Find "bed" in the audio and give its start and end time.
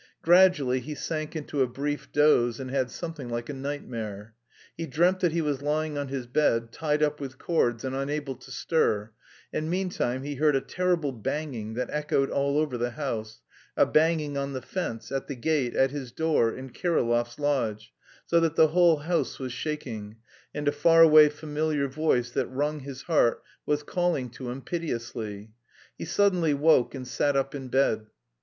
6.25-6.71, 27.67-28.07